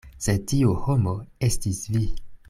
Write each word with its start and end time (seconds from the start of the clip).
Sed 0.27 0.45
tiu 0.51 0.71
homo 0.85 1.13
estis 1.49 1.83
vi. 1.97 2.03